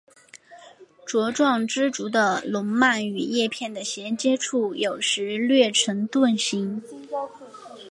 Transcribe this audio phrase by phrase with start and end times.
[1.05, 6.81] 茁壮植株的笼蔓与叶片的衔接处有时略呈盾形。